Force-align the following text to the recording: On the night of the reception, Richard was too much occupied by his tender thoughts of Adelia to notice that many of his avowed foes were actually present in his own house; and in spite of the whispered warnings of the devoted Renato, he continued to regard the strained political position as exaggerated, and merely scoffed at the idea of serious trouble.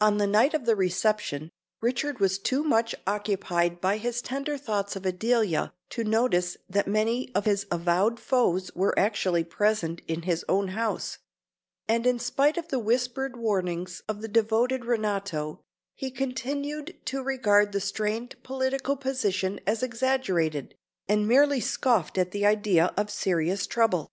On 0.00 0.16
the 0.16 0.26
night 0.26 0.54
of 0.54 0.64
the 0.64 0.74
reception, 0.74 1.50
Richard 1.82 2.18
was 2.18 2.38
too 2.38 2.62
much 2.64 2.94
occupied 3.06 3.78
by 3.78 3.98
his 3.98 4.22
tender 4.22 4.56
thoughts 4.56 4.96
of 4.96 5.04
Adelia 5.04 5.74
to 5.90 6.02
notice 6.02 6.56
that 6.66 6.88
many 6.88 7.30
of 7.34 7.44
his 7.44 7.66
avowed 7.70 8.18
foes 8.18 8.70
were 8.74 8.98
actually 8.98 9.44
present 9.44 10.00
in 10.08 10.22
his 10.22 10.46
own 10.48 10.68
house; 10.68 11.18
and 11.86 12.06
in 12.06 12.18
spite 12.18 12.56
of 12.56 12.68
the 12.68 12.78
whispered 12.78 13.36
warnings 13.36 14.00
of 14.08 14.22
the 14.22 14.28
devoted 14.28 14.86
Renato, 14.86 15.60
he 15.94 16.10
continued 16.10 16.96
to 17.04 17.22
regard 17.22 17.72
the 17.72 17.80
strained 17.80 18.42
political 18.42 18.96
position 18.96 19.60
as 19.66 19.82
exaggerated, 19.82 20.74
and 21.06 21.28
merely 21.28 21.60
scoffed 21.60 22.16
at 22.16 22.30
the 22.30 22.46
idea 22.46 22.94
of 22.96 23.10
serious 23.10 23.66
trouble. 23.66 24.10